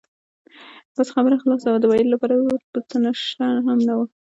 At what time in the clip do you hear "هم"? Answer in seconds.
3.67-3.79